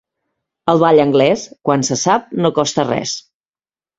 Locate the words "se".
1.89-1.99